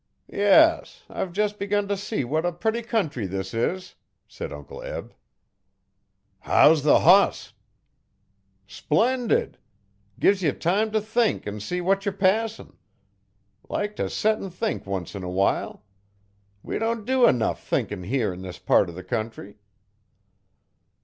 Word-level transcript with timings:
'Yes; 0.27 1.03
I've 1.11 1.37
jes' 1.37 1.53
begun 1.53 1.87
t' 1.87 1.95
see 1.95 2.23
what 2.23 2.43
a 2.43 2.51
putty 2.51 2.81
country 2.81 3.27
this 3.27 3.53
is,' 3.53 3.93
said 4.27 4.51
Uncle 4.51 4.81
Eb. 4.81 5.13
'How's 6.39 6.81
the 6.81 6.93
boss?' 6.93 7.53
'Splendid! 8.65 9.59
Gives 10.19 10.41
ye 10.41 10.51
time 10.53 10.91
t' 10.91 10.99
think 11.01 11.45
an' 11.45 11.59
see 11.59 11.81
what 11.81 12.03
yer 12.07 12.13
passin'. 12.13 12.77
Like 13.69 13.95
t' 13.95 14.09
set 14.09 14.39
'n 14.41 14.49
think 14.49 14.87
once 14.87 15.13
in 15.13 15.21
a 15.21 15.29
while. 15.29 15.83
We 16.63 16.79
don't 16.79 17.05
do 17.05 17.27
enough 17.27 17.63
thinkin' 17.63 18.01
here 18.01 18.33
in 18.33 18.41
this 18.41 18.57
part 18.57 18.89
o' 18.89 18.93
the 18.93 19.03
country.' 19.03 19.59